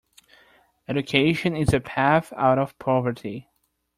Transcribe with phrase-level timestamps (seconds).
[0.87, 3.51] Education is a path out of poverty.